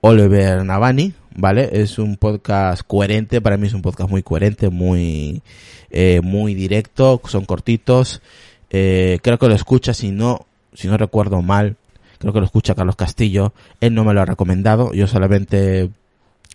Oliver 0.02 0.66
Navani, 0.66 1.14
¿vale? 1.36 1.70
Es 1.72 2.00
un 2.00 2.18
podcast 2.18 2.82
coherente, 2.86 3.42
para 3.42 3.58
mí 3.58 3.68
es 3.68 3.74
un 3.74 3.82
podcast 3.82 4.10
muy 4.10 4.24
coherente, 4.24 4.70
muy, 4.70 5.42
eh, 5.90 6.22
muy 6.24 6.54
directo, 6.56 7.22
son 7.26 7.46
cortitos, 7.46 8.22
creo 8.70 9.38
que 9.38 9.48
lo 9.48 9.54
escucha, 9.54 9.94
si 9.94 10.12
no, 10.12 10.48
si 10.74 10.88
no 10.88 10.98
recuerdo 10.98 11.42
mal, 11.42 11.76
creo 12.18 12.34
que 12.34 12.40
lo 12.40 12.46
escucha 12.46 12.76
Carlos 12.76 12.96
Castillo, 12.96 13.54
él 13.82 13.94
no 13.94 14.04
me 14.04 14.14
lo 14.14 14.22
ha 14.22 14.26
recomendado, 14.26 14.94
yo 14.94 15.08
solamente 15.08 15.90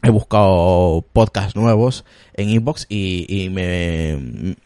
he 0.02 0.10
buscado 0.10 1.04
podcasts 1.12 1.56
nuevos 1.56 2.04
en 2.34 2.50
inbox 2.50 2.86
y, 2.88 3.26
y 3.28 3.48
me, 3.50 4.56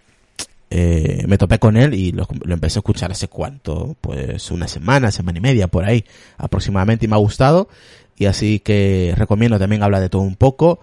eh, 0.70 1.24
me 1.26 1.36
topé 1.36 1.58
con 1.58 1.76
él 1.76 1.94
y 1.94 2.12
lo, 2.12 2.28
empecé 2.48 2.78
a 2.78 2.80
escuchar 2.80 3.10
hace 3.10 3.28
cuánto, 3.28 3.96
pues 4.00 4.50
una 4.50 4.68
semana, 4.68 5.10
semana 5.10 5.38
y 5.38 5.40
media 5.40 5.66
por 5.66 5.84
ahí 5.84 6.04
aproximadamente 6.38 7.06
y 7.06 7.08
me 7.08 7.16
ha 7.16 7.18
gustado 7.18 7.68
y 8.16 8.26
así 8.26 8.60
que 8.60 9.14
recomiendo 9.16 9.58
también 9.58 9.82
habla 9.82 9.98
de 9.98 10.08
todo 10.08 10.22
un 10.22 10.36
poco, 10.36 10.78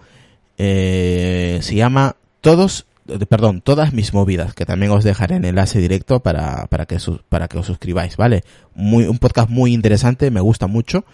eh, 0.58 1.58
se 1.62 1.76
llama 1.76 2.16
Todos, 2.40 2.84
perdón, 3.28 3.60
Todas 3.60 3.92
mis 3.92 4.12
movidas, 4.12 4.54
que 4.54 4.66
también 4.66 4.90
os 4.92 5.04
dejaré 5.04 5.36
en 5.36 5.44
enlace 5.44 5.78
directo 5.78 6.20
para, 6.20 6.66
para 6.66 6.84
que, 6.84 6.98
para 7.28 7.48
que 7.48 7.58
os 7.58 7.66
suscribáis, 7.66 8.16
¿vale? 8.16 8.42
Muy, 8.74 9.04
un 9.04 9.18
podcast 9.18 9.48
muy 9.48 9.72
interesante, 9.72 10.32
me 10.32 10.40
gusta 10.40 10.66
mucho. 10.66 11.04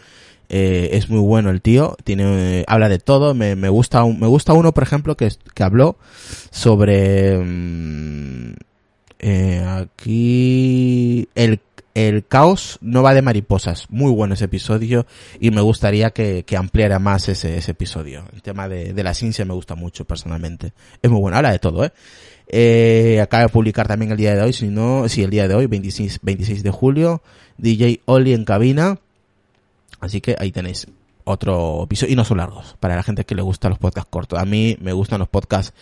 Eh, 0.49 0.91
es 0.93 1.09
muy 1.09 1.21
bueno 1.21 1.51
el 1.51 1.63
tío, 1.63 1.97
tiene, 2.05 2.65
habla 2.69 2.89
de 2.89 2.99
todo, 2.99 3.35
me, 3.35 3.57
me 3.57 3.69
gusta, 3.69 4.05
me 4.05 4.27
gusta 4.27 4.53
uno, 4.53 4.73
por 4.73 4.83
ejemplo, 4.83 5.17
que, 5.17 5.31
que 5.55 5.63
habló 5.63 5.97
sobre, 6.51 7.39
mmm, 7.39 8.53
eh, 9.21 9.65
aquí, 9.67 11.29
el, 11.35 11.61
el 11.95 12.27
caos 12.27 12.79
no 12.83 13.03
va 13.03 13.15
de 13.15 13.23
mariposas, 13.23 13.87
muy 13.89 14.11
bueno 14.13 14.35
ese 14.35 14.45
episodio 14.45 15.07
y 15.41 15.51
me 15.51 15.63
gustaría 15.63 16.11
que, 16.11 16.45
que 16.45 16.57
ampliara 16.57 16.99
más 16.99 17.29
ese, 17.29 17.57
ese 17.57 17.71
episodio. 17.71 18.25
El 18.35 18.43
tema 18.43 18.69
de, 18.69 18.93
de 18.93 19.03
la 19.03 19.15
ciencia 19.15 19.45
me 19.45 19.55
gusta 19.55 19.75
mucho 19.77 20.05
personalmente, 20.05 20.73
es 21.01 21.11
muy 21.11 21.21
bueno, 21.21 21.37
habla 21.39 21.53
de 21.53 21.59
todo, 21.59 21.85
eh. 21.85 21.93
Eh, 22.47 23.21
acaba 23.23 23.45
de 23.45 23.49
publicar 23.49 23.89
también 23.89 24.11
el 24.13 24.19
día 24.19 24.35
de 24.35 24.43
hoy, 24.43 24.53
si 24.53 24.69
no, 24.69 25.09
sí, 25.09 25.23
el 25.23 25.31
día 25.31 25.49
de 25.49 25.55
hoy, 25.55 25.67
26, 25.67 26.21
26 26.23 26.63
de 26.63 26.71
julio, 26.71 27.23
DJ 27.57 28.03
Oli 28.05 28.35
en 28.35 28.45
cabina, 28.45 28.99
Así 30.05 30.21
que 30.21 30.37
ahí 30.39 30.53
tenéis 30.53 30.87
otro 31.25 31.85
episodio 31.85 32.13
y 32.13 32.17
no 32.17 32.25
son 32.25 32.37
largos 32.37 32.77
para 32.81 32.97
la 32.97 33.03
gente 33.03 33.25
que 33.25 33.35
le 33.35 33.43
gusta 33.43 33.69
los 33.69 33.79
podcasts 33.79 34.11
cortos. 34.11 34.39
A 34.39 34.45
mí 34.45 34.77
me 34.81 34.93
gustan 34.93 35.19
los 35.19 35.29
podcasts 35.29 35.73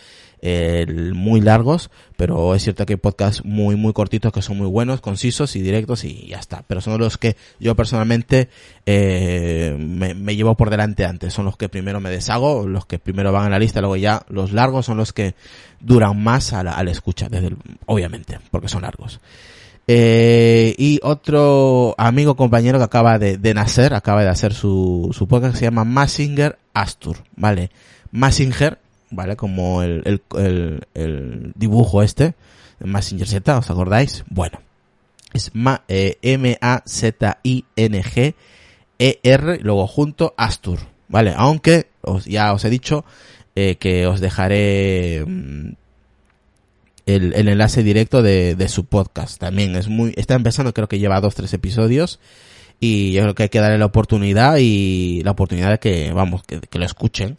eh, 0.41 0.85
muy 1.13 1.41
largos, 1.41 1.89
pero 2.17 2.55
es 2.55 2.63
cierto 2.63 2.85
que 2.85 2.93
hay 2.93 2.97
podcasts 2.97 3.45
muy 3.45 3.75
muy 3.75 3.93
cortitos 3.93 4.31
que 4.33 4.41
son 4.41 4.57
muy 4.57 4.67
buenos, 4.67 4.99
concisos 5.01 5.55
y 5.55 5.61
directos 5.61 6.03
y 6.05 6.27
ya 6.27 6.39
está. 6.39 6.63
Pero 6.67 6.81
son 6.81 6.99
los 6.99 7.17
que 7.17 7.35
yo 7.59 7.75
personalmente 7.75 8.49
eh, 8.85 9.75
me, 9.77 10.13
me, 10.13 10.35
llevo 10.35 10.55
por 10.55 10.69
delante 10.69 11.05
antes. 11.05 11.33
Son 11.33 11.45
los 11.45 11.57
que 11.57 11.69
primero 11.69 11.99
me 11.99 12.09
deshago, 12.09 12.67
los 12.67 12.85
que 12.85 12.99
primero 12.99 13.31
van 13.31 13.45
a 13.45 13.49
la 13.49 13.59
lista, 13.59 13.81
luego 13.81 13.97
ya 13.97 14.25
los 14.29 14.53
largos 14.53 14.85
son 14.85 14.97
los 14.97 15.13
que 15.13 15.35
duran 15.79 16.21
más 16.21 16.53
a 16.53 16.63
la, 16.63 16.73
a 16.73 16.83
la 16.83 16.91
escucha, 16.91 17.27
desde 17.29 17.47
el, 17.47 17.57
obviamente, 17.85 18.39
porque 18.51 18.69
son 18.69 18.81
largos. 18.83 19.19
Eh, 19.87 20.75
y 20.77 20.99
otro 21.03 21.93
amigo 21.97 22.35
compañero 22.35 22.77
que 22.77 22.85
acaba 22.85 23.19
de, 23.19 23.53
nacer, 23.53 23.93
acaba 23.93 24.23
de 24.23 24.29
hacer 24.29 24.53
su, 24.53 25.09
su 25.13 25.27
podcast, 25.27 25.57
se 25.57 25.65
llama 25.65 25.83
Massinger 25.83 26.57
Astur, 26.73 27.17
¿vale? 27.35 27.69
Massinger, 28.11 28.79
¿vale? 29.11 29.35
Como 29.35 29.83
el, 29.83 30.21
el, 30.35 31.51
dibujo 31.55 32.01
este, 32.01 32.35
Massinger 32.79 33.27
Z, 33.27 33.57
¿os 33.57 33.69
acordáis? 33.69 34.23
Bueno, 34.29 34.61
es 35.33 35.51
eh, 35.89 36.17
M-A-Z-I-N-G-E-R, 36.21 36.79
luego 39.61 39.87
junto 39.87 40.33
Astur, 40.37 40.79
¿vale? 41.09 41.33
Aunque 41.35 41.87
ya 42.25 42.53
os 42.53 42.63
he 42.63 42.69
dicho 42.69 43.03
eh, 43.55 43.75
que 43.75 44.07
os 44.07 44.21
dejaré 44.21 45.25
mm, 45.25 45.73
el, 47.05 47.33
el 47.33 47.47
enlace 47.49 47.83
directo 47.83 48.21
de, 48.21 48.55
de, 48.55 48.67
su 48.67 48.85
podcast. 48.85 49.39
También 49.39 49.75
es 49.75 49.87
muy, 49.87 50.13
está 50.15 50.35
empezando, 50.35 50.73
creo 50.73 50.87
que 50.87 50.99
lleva 50.99 51.21
dos, 51.21 51.35
tres 51.35 51.53
episodios. 51.53 52.19
Y 52.79 53.13
yo 53.13 53.21
creo 53.21 53.35
que 53.35 53.43
hay 53.43 53.49
que 53.49 53.59
darle 53.59 53.77
la 53.77 53.85
oportunidad 53.85 54.57
y 54.59 55.21
la 55.23 55.31
oportunidad 55.31 55.71
de 55.71 55.79
que, 55.79 56.11
vamos, 56.11 56.43
que, 56.43 56.59
que 56.59 56.79
lo 56.79 56.85
escuchen. 56.85 57.37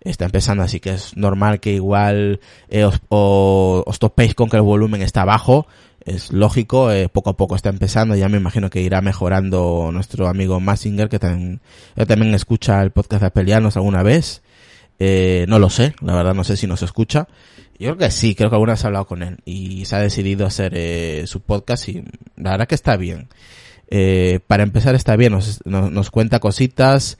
Está 0.00 0.24
empezando, 0.26 0.62
así 0.62 0.78
que 0.78 0.94
es 0.94 1.16
normal 1.16 1.58
que 1.58 1.72
igual 1.72 2.40
eh, 2.68 2.84
os, 2.84 3.00
o, 3.08 3.82
os 3.86 3.98
topéis 3.98 4.34
con 4.34 4.48
que 4.48 4.56
el 4.56 4.62
volumen 4.62 5.02
está 5.02 5.24
bajo. 5.24 5.66
Es 6.04 6.32
lógico, 6.32 6.92
eh, 6.92 7.08
poco 7.08 7.30
a 7.30 7.36
poco 7.36 7.56
está 7.56 7.70
empezando. 7.70 8.14
Ya 8.14 8.28
me 8.28 8.36
imagino 8.36 8.70
que 8.70 8.80
irá 8.80 9.00
mejorando 9.00 9.90
nuestro 9.92 10.28
amigo 10.28 10.60
Massinger, 10.60 11.08
que 11.08 11.18
también, 11.18 11.60
también 12.06 12.32
escucha 12.34 12.80
el 12.82 12.92
podcast 12.92 13.22
de 13.22 13.26
Apelianos 13.26 13.76
alguna 13.76 14.04
vez. 14.04 14.42
Eh, 14.98 15.44
no 15.48 15.58
lo 15.58 15.68
sé, 15.68 15.94
la 16.00 16.14
verdad 16.14 16.34
no 16.34 16.44
sé 16.44 16.56
si 16.56 16.66
nos 16.66 16.82
escucha 16.82 17.28
Yo 17.78 17.94
creo 17.94 17.98
que 17.98 18.10
sí, 18.10 18.34
creo 18.34 18.48
que 18.48 18.56
alguna 18.56 18.72
vez 18.72 18.84
ha 18.84 18.88
hablado 18.88 19.06
con 19.06 19.22
él 19.22 19.38
y 19.44 19.84
se 19.84 19.96
ha 19.96 20.00
decidido 20.00 20.46
hacer 20.46 20.72
eh, 20.74 21.24
su 21.26 21.40
podcast 21.40 21.88
y 21.88 22.04
la 22.36 22.52
verdad 22.52 22.68
que 22.68 22.74
está 22.74 22.96
bien. 22.96 23.28
Eh, 23.88 24.40
para 24.46 24.62
empezar 24.62 24.94
está 24.94 25.14
bien, 25.16 25.32
nos, 25.32 25.60
nos, 25.64 25.92
nos, 25.92 26.10
cuenta 26.10 26.40
cositas 26.40 27.18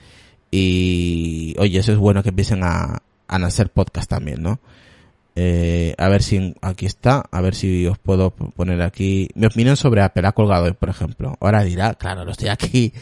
y 0.51 1.55
oye, 1.59 1.79
eso 1.79 1.93
es 1.93 1.99
bueno 1.99 2.23
que 2.23 2.31
empiecen 2.31 2.65
a, 2.65 3.03
a 3.29 3.39
nacer 3.39 3.71
podcast 3.71 4.09
también, 4.09 4.43
¿no? 4.43 4.59
Eh, 5.39 5.95
a 5.99 6.09
ver 6.09 6.23
si 6.23 6.55
aquí 6.63 6.87
está, 6.87 7.23
a 7.31 7.41
ver 7.43 7.55
si 7.55 7.87
os 7.87 7.99
puedo 7.99 8.31
poner 8.31 8.81
aquí 8.81 9.29
mi 9.35 9.47
opinión 9.47 9.77
sobre 9.77 10.01
Apple 10.01 10.33
colgado, 10.33 10.73
por 10.75 10.89
ejemplo. 10.89 11.37
Ahora 11.41 11.63
dirá, 11.63 11.95
claro, 11.95 12.25
lo 12.25 12.31
estoy 12.31 12.49
aquí, 12.49 12.95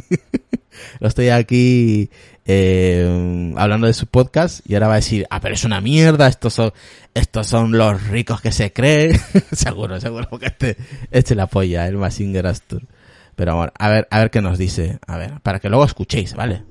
lo 1.00 1.08
estoy 1.08 1.30
aquí 1.30 2.10
eh, 2.48 3.52
hablando 3.56 3.88
de 3.88 3.92
su 3.92 4.06
podcast 4.06 4.60
y 4.64 4.74
ahora 4.74 4.86
va 4.86 4.92
a 4.94 4.96
decir, 4.96 5.26
ah, 5.30 5.40
pero 5.40 5.54
es 5.54 5.64
una 5.64 5.80
mierda, 5.80 6.28
estos 6.28 6.54
son, 6.54 6.72
estos 7.12 7.48
son 7.48 7.72
los 7.72 8.06
ricos 8.06 8.40
que 8.40 8.52
se 8.52 8.72
creen. 8.72 9.20
seguro, 9.52 10.00
seguro 10.00 10.38
que 10.38 10.46
este, 10.46 10.76
este 11.10 11.34
la 11.34 11.44
apoya, 11.44 11.88
el 11.88 11.96
Massinger 11.96 12.46
Astur. 12.46 12.82
Pero 13.34 13.56
bueno, 13.56 13.72
a 13.78 13.88
ver, 13.88 14.08
a 14.10 14.20
ver 14.20 14.30
qué 14.30 14.40
nos 14.40 14.58
dice, 14.58 14.98
a 15.06 15.16
ver, 15.16 15.40
para 15.40 15.58
que 15.58 15.68
luego 15.68 15.84
escuchéis, 15.84 16.34
¿vale? 16.34 16.62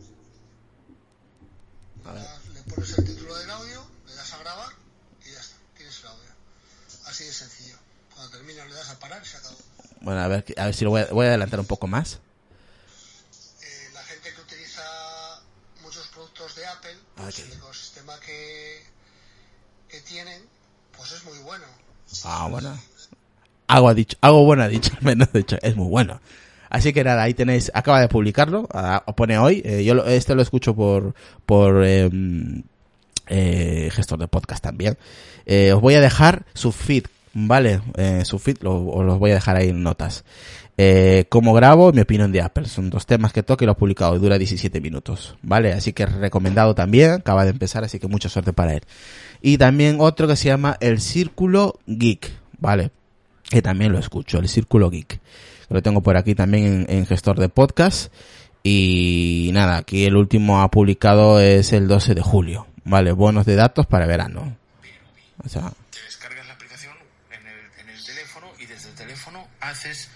A 2.05 2.13
ver. 2.13 2.23
Le 2.55 2.73
pones 2.73 2.97
el 2.97 3.05
título 3.05 3.35
del 3.35 3.49
audio, 3.51 3.85
le 4.07 4.15
das 4.15 4.33
a 4.33 4.37
grabar 4.39 4.69
y 5.25 5.31
ya 5.33 5.39
está, 5.39 5.57
tienes 5.75 5.99
el 5.99 6.07
audio. 6.07 6.29
Así 7.05 7.25
de 7.25 7.31
sencillo. 7.33 7.75
Cuando 8.15 8.31
terminas 8.31 8.67
le 8.67 8.73
das 8.73 8.89
a 8.89 8.99
parar 8.99 9.21
y 9.21 9.27
se 9.27 9.37
acabó. 9.37 9.57
Bueno, 10.01 10.21
a 10.21 10.27
ver, 10.29 10.45
a 10.57 10.65
ver 10.65 10.73
si 10.73 10.85
lo 10.85 10.91
voy 10.91 11.01
a, 11.01 11.05
voy 11.07 11.25
a 11.25 11.29
adelantar 11.29 11.59
un 11.59 11.67
poco 11.67 11.85
más. 11.85 12.21
El 17.29 17.53
ecosistema 17.53 18.13
que, 18.19 18.81
que 19.89 19.99
tienen, 20.01 20.41
pues 20.97 21.11
es 21.11 21.23
muy 21.25 21.37
bueno. 21.39 21.65
Ah, 22.23 22.47
bueno. 22.49 22.77
Algo 23.67 23.89
ha 23.89 23.93
dicho, 23.93 24.17
algo 24.21 24.45
bueno 24.45 24.63
ha 24.63 24.67
dicho, 24.67 24.91
al 24.97 25.03
menos 25.03 25.31
de 25.31 25.39
hecho, 25.39 25.57
es 25.61 25.75
muy 25.75 25.87
bueno. 25.87 26.19
Así 26.69 26.93
que 26.93 27.03
nada, 27.03 27.23
ahí 27.23 27.33
tenéis, 27.33 27.71
acaba 27.73 28.01
de 28.01 28.07
publicarlo, 28.07 28.67
a, 28.73 29.05
pone 29.15 29.37
hoy, 29.37 29.61
eh, 29.63 29.83
yo 29.83 29.93
lo, 29.93 30.05
este 30.05 30.35
lo 30.35 30.41
escucho 30.41 30.75
por, 30.75 31.15
por, 31.45 31.85
eh, 31.85 32.09
eh, 33.27 33.89
gestor 33.91 34.19
de 34.19 34.27
podcast 34.27 34.63
también. 34.63 34.97
Eh, 35.45 35.73
os 35.73 35.81
voy 35.81 35.95
a 35.95 36.01
dejar 36.01 36.45
su 36.53 36.71
feed, 36.71 37.05
¿vale? 37.33 37.81
Eh, 37.95 38.23
su 38.25 38.39
feed 38.39 38.57
lo, 38.61 38.85
os 38.85 39.05
los 39.05 39.19
voy 39.19 39.31
a 39.31 39.35
dejar 39.35 39.55
ahí 39.57 39.69
en 39.69 39.83
notas. 39.83 40.23
Eh, 40.77 41.25
cómo 41.29 41.53
grabo 41.53 41.93
mi 41.93 42.01
opinión 42.01 42.31
de 42.31 42.41
Apple. 42.41 42.65
Son 42.65 42.89
dos 42.89 43.05
temas 43.05 43.31
que 43.31 43.43
toque 43.43 43.63
y 43.63 43.67
lo 43.67 43.73
he 43.73 43.75
publicado. 43.75 44.17
Dura 44.19 44.37
17 44.37 44.81
minutos. 44.81 45.37
¿Vale? 45.41 45.73
Así 45.73 45.93
que 45.93 46.05
recomendado 46.05 46.75
también. 46.75 47.11
Acaba 47.11 47.45
de 47.45 47.51
empezar, 47.51 47.83
así 47.83 47.99
que 47.99 48.07
mucha 48.07 48.29
suerte 48.29 48.53
para 48.53 48.73
él. 48.73 48.81
Y 49.41 49.57
también 49.57 49.97
otro 49.99 50.27
que 50.27 50.35
se 50.35 50.49
llama 50.49 50.77
El 50.79 50.99
Círculo 50.99 51.79
Geek. 51.87 52.31
¿Vale? 52.59 52.91
Que 53.49 53.61
también 53.61 53.91
lo 53.91 53.99
escucho. 53.99 54.39
El 54.39 54.49
Círculo 54.49 54.89
Geek. 54.89 55.19
Lo 55.69 55.81
tengo 55.81 56.01
por 56.01 56.17
aquí 56.17 56.35
también 56.35 56.85
en, 56.89 57.05
gestor 57.05 57.39
de 57.39 57.49
podcast. 57.49 58.11
Y 58.63 59.51
nada, 59.53 59.77
aquí 59.77 60.05
el 60.05 60.15
último 60.15 60.61
ha 60.61 60.71
publicado 60.71 61.39
es 61.39 61.71
el 61.73 61.87
12 61.87 62.15
de 62.15 62.21
julio. 62.21 62.67
Vale, 62.83 63.11
bonos 63.11 63.45
de 63.45 63.55
datos 63.55 63.85
para 63.85 64.05
verano. 64.05 64.57
O 65.43 65.49
sea, 65.49 65.71
Te 65.91 66.01
descargas 66.03 66.47
la 66.47 66.53
aplicación 66.53 66.93
en 67.31 67.47
el 67.89 68.03
teléfono 68.03 68.47
y 68.59 68.65
desde 68.65 68.89
el 68.89 68.95
teléfono 68.95 69.47
haces 69.59 70.09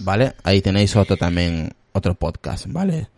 ¿vale? 0.00 0.34
Ahí 0.42 0.60
tenéis 0.60 0.94
otro 0.96 1.16
también, 1.16 1.72
otro 1.92 2.14
podcast, 2.14 2.66
¿vale? 2.68 3.08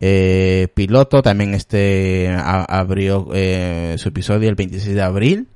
Eh, 0.00 0.68
piloto, 0.74 1.22
también 1.22 1.54
este 1.54 2.32
abrió 2.38 3.28
eh, 3.34 3.96
su 3.98 4.08
episodio 4.10 4.48
el 4.48 4.54
26 4.54 4.94
de 4.94 5.02
abril. 5.02 5.48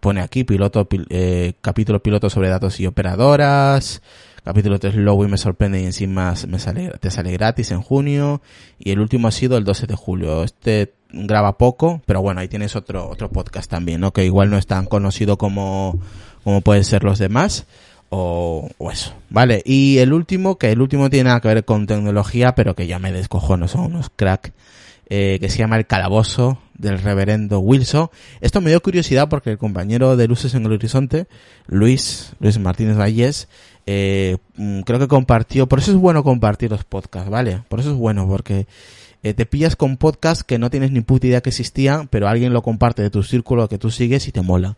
Pone 0.00 0.20
aquí 0.20 0.44
piloto, 0.44 0.88
pil- 0.88 1.06
eh, 1.10 1.54
capítulo 1.60 2.02
piloto 2.02 2.30
sobre 2.30 2.48
datos 2.48 2.78
y 2.80 2.86
operadoras. 2.86 4.00
Capítulo 4.44 4.78
3 4.78 4.94
Logo 4.94 5.24
y 5.26 5.28
me 5.28 5.36
sorprende 5.36 5.80
y 5.80 5.84
encima 5.84 6.32
me 6.46 6.58
sale, 6.58 6.90
te 7.00 7.10
sale 7.10 7.32
gratis 7.32 7.70
en 7.72 7.82
junio. 7.82 8.40
Y 8.78 8.92
el 8.92 9.00
último 9.00 9.28
ha 9.28 9.32
sido 9.32 9.58
el 9.58 9.64
12 9.64 9.86
de 9.86 9.94
julio. 9.94 10.44
Este 10.44 10.94
graba 11.10 11.58
poco, 11.58 12.00
pero 12.06 12.22
bueno, 12.22 12.40
ahí 12.40 12.48
tienes 12.48 12.74
otro, 12.76 13.08
otro 13.08 13.28
podcast 13.30 13.70
también, 13.70 14.00
¿no? 14.00 14.12
Que 14.12 14.24
igual 14.24 14.48
no 14.50 14.56
es 14.56 14.66
tan 14.66 14.86
conocido 14.86 15.36
como, 15.36 16.00
como 16.44 16.60
pueden 16.62 16.84
ser 16.84 17.02
los 17.04 17.18
demás 17.18 17.66
o, 18.10 18.68
o 18.78 18.90
eso, 18.90 19.14
¿vale? 19.30 19.62
Y 19.64 19.98
el 19.98 20.12
último, 20.12 20.58
que 20.58 20.72
el 20.72 20.80
último 20.80 21.10
tiene 21.10 21.28
nada 21.28 21.40
que 21.40 21.48
ver 21.48 21.64
con 21.64 21.86
tecnología, 21.86 22.54
pero 22.54 22.74
que 22.74 22.86
ya 22.86 22.98
me 22.98 23.12
descojono, 23.12 23.68
son 23.68 23.82
unos 23.82 24.10
crack, 24.14 24.52
eh, 25.10 25.38
que 25.40 25.48
se 25.48 25.58
llama 25.58 25.76
El 25.76 25.86
Calabozo 25.86 26.58
del 26.76 26.98
Reverendo 26.98 27.60
Wilson. 27.60 28.10
Esto 28.40 28.60
me 28.60 28.70
dio 28.70 28.80
curiosidad 28.82 29.28
porque 29.28 29.50
el 29.50 29.58
compañero 29.58 30.16
de 30.16 30.28
Luces 30.28 30.54
en 30.54 30.66
el 30.66 30.72
Horizonte, 30.72 31.26
Luis, 31.66 32.32
Luis 32.40 32.58
Martínez 32.58 32.96
Vallés, 32.98 33.48
eh, 33.86 34.36
mm, 34.56 34.80
creo 34.80 34.98
que 34.98 35.08
compartió, 35.08 35.66
por 35.66 35.78
eso 35.78 35.92
es 35.92 35.96
bueno 35.96 36.22
compartir 36.22 36.70
los 36.70 36.84
podcasts, 36.84 37.30
¿vale? 37.30 37.62
Por 37.68 37.80
eso 37.80 37.92
es 37.92 37.96
bueno, 37.96 38.28
porque 38.28 38.66
eh, 39.22 39.34
te 39.34 39.46
pillas 39.46 39.76
con 39.76 39.96
podcasts 39.96 40.44
que 40.44 40.58
no 40.58 40.70
tienes 40.70 40.92
ni 40.92 41.00
puta 41.00 41.26
idea 41.26 41.40
que 41.40 41.50
existían, 41.50 42.06
pero 42.08 42.28
alguien 42.28 42.52
lo 42.52 42.62
comparte 42.62 43.02
de 43.02 43.10
tu 43.10 43.22
círculo 43.22 43.68
que 43.68 43.78
tú 43.78 43.90
sigues 43.90 44.28
y 44.28 44.32
te 44.32 44.42
mola. 44.42 44.76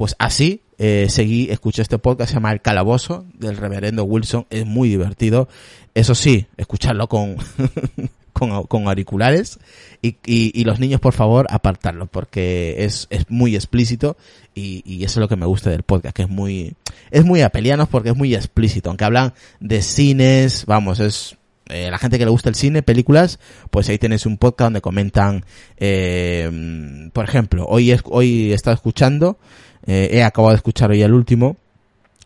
Pues 0.00 0.16
así, 0.18 0.62
eh, 0.78 1.08
seguí, 1.10 1.50
escuché 1.50 1.82
este 1.82 1.98
podcast, 1.98 2.30
se 2.30 2.36
llama 2.36 2.52
El 2.52 2.62
Calabozo, 2.62 3.26
del 3.34 3.58
reverendo 3.58 4.04
Wilson, 4.04 4.46
es 4.48 4.64
muy 4.64 4.88
divertido. 4.88 5.46
Eso 5.92 6.14
sí, 6.14 6.46
escucharlo 6.56 7.06
con, 7.06 7.36
con, 8.32 8.62
con 8.62 8.88
auriculares 8.88 9.58
y, 10.00 10.16
y, 10.24 10.58
y 10.58 10.64
los 10.64 10.80
niños, 10.80 11.02
por 11.02 11.12
favor, 11.12 11.46
apartarlo, 11.50 12.06
porque 12.06 12.76
es, 12.78 13.08
es 13.10 13.28
muy 13.28 13.54
explícito 13.54 14.16
y, 14.54 14.82
y 14.86 15.04
eso 15.04 15.20
es 15.20 15.20
lo 15.20 15.28
que 15.28 15.36
me 15.36 15.44
gusta 15.44 15.68
del 15.68 15.82
podcast, 15.82 16.16
que 16.16 16.22
es 16.22 16.30
muy, 16.30 16.72
es 17.10 17.26
muy 17.26 17.42
apelianos 17.42 17.86
porque 17.90 18.08
es 18.08 18.16
muy 18.16 18.34
explícito, 18.34 18.88
aunque 18.88 19.04
hablan 19.04 19.34
de 19.60 19.82
cines, 19.82 20.64
vamos, 20.64 20.98
es, 21.00 21.36
eh, 21.68 21.90
la 21.90 21.98
gente 21.98 22.18
que 22.18 22.24
le 22.24 22.30
gusta 22.30 22.48
el 22.48 22.54
cine, 22.54 22.82
películas, 22.82 23.38
pues 23.70 23.90
ahí 23.90 23.98
tienes 23.98 24.24
un 24.24 24.38
podcast 24.38 24.68
donde 24.68 24.80
comentan, 24.80 25.44
eh, 25.76 27.10
por 27.12 27.26
ejemplo, 27.26 27.66
hoy 27.68 27.94
hoy 28.04 28.50
he 28.50 28.54
estado 28.54 28.74
escuchando, 28.74 29.38
eh, 29.86 30.10
he 30.12 30.22
acabado 30.22 30.50
de 30.50 30.56
escuchar 30.56 30.90
hoy 30.90 31.02
el 31.02 31.12
último, 31.12 31.56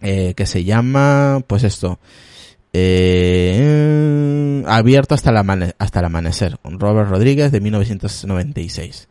eh, 0.01 0.35
que 0.35 0.47
se 0.47 0.65
llama, 0.65 1.43
pues 1.47 1.65
esto, 1.65 1.99
eh, 2.73 4.63
abierto 4.67 5.15
hasta 5.15 5.31
el, 5.31 5.75
hasta 5.79 5.99
el 6.01 6.05
amanecer, 6.05 6.59
con 6.61 6.81
Robert 6.81 7.09
Rodríguez 7.09 7.53
de 7.53 7.61
1996. 7.61 9.09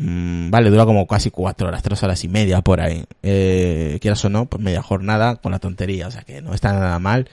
Mm, 0.00 0.50
vale, 0.50 0.70
dura 0.70 0.84
como 0.84 1.08
casi 1.08 1.30
cuatro 1.30 1.66
horas, 1.66 1.82
tres 1.82 2.00
horas 2.04 2.22
y 2.22 2.28
media 2.28 2.60
por 2.60 2.80
ahí. 2.80 3.04
Eh, 3.22 3.98
quieras 4.00 4.24
o 4.24 4.28
no, 4.28 4.46
pues 4.46 4.62
media 4.62 4.80
jornada 4.80 5.36
con 5.36 5.50
la 5.50 5.58
tontería, 5.58 6.06
o 6.06 6.10
sea 6.10 6.22
que 6.22 6.40
no 6.40 6.54
está 6.54 6.72
nada 6.72 6.98
mal. 7.00 7.28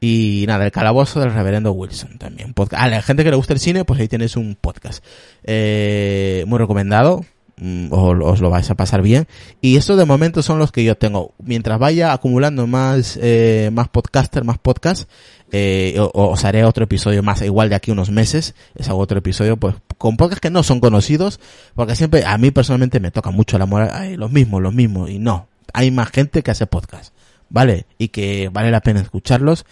Y 0.00 0.44
nada, 0.46 0.64
el 0.64 0.70
calabozo 0.70 1.20
del 1.20 1.32
reverendo 1.32 1.72
Wilson 1.72 2.18
también. 2.18 2.54
A 2.72 2.88
la 2.88 3.02
gente 3.02 3.24
que 3.24 3.30
le 3.30 3.36
gusta 3.36 3.52
el 3.52 3.58
cine, 3.58 3.84
pues 3.84 3.98
ahí 4.00 4.06
tienes 4.08 4.36
un 4.36 4.56
podcast. 4.60 5.04
Eh, 5.42 6.44
muy 6.46 6.58
recomendado. 6.58 7.24
Mm, 7.56 7.92
Os, 7.92 8.16
os 8.20 8.40
lo 8.40 8.50
vais 8.50 8.68
a 8.70 8.74
pasar 8.74 9.02
bien. 9.02 9.26
Y 9.60 9.76
estos 9.76 9.96
de 9.96 10.04
momento 10.04 10.42
son 10.42 10.58
los 10.58 10.72
que 10.72 10.84
yo 10.84 10.96
tengo. 10.96 11.34
Mientras 11.38 11.78
vaya 11.78 12.12
acumulando 12.12 12.66
más, 12.66 13.18
eh, 13.22 13.70
más 13.72 13.88
podcaster, 13.88 14.44
más 14.44 14.58
podcast, 14.58 15.08
eh, 15.52 15.96
os 15.98 16.44
haré 16.44 16.64
otro 16.64 16.84
episodio 16.84 17.22
más, 17.22 17.42
igual 17.42 17.68
de 17.68 17.76
aquí 17.76 17.92
unos 17.92 18.10
meses, 18.10 18.56
les 18.74 18.88
hago 18.88 18.98
otro 18.98 19.18
episodio, 19.18 19.56
pues, 19.56 19.76
con 19.98 20.16
podcasts 20.16 20.40
que 20.40 20.50
no 20.50 20.64
son 20.64 20.80
conocidos, 20.80 21.38
porque 21.76 21.94
siempre, 21.94 22.24
a 22.24 22.36
mí 22.38 22.50
personalmente 22.50 22.98
me 22.98 23.12
toca 23.12 23.30
mucho 23.30 23.56
la 23.56 23.66
moral, 23.66 24.14
los 24.14 24.32
mismos, 24.32 24.60
los 24.60 24.74
mismos, 24.74 25.10
y 25.10 25.20
no, 25.20 25.46
hay 25.72 25.92
más 25.92 26.10
gente 26.10 26.42
que 26.42 26.50
hace 26.50 26.66
podcast, 26.66 27.14
¿vale? 27.50 27.86
Y 27.98 28.08
que 28.08 28.50
vale 28.52 28.72
la 28.72 28.80
pena 28.80 29.00
escucharlos, 29.00 29.64